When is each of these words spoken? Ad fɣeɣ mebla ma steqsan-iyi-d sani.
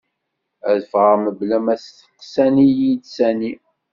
Ad 0.71 0.79
fɣeɣ 0.91 1.13
mebla 1.19 1.59
ma 1.65 1.75
steqsan-iyi-d 1.77 3.03
sani. 3.15 3.51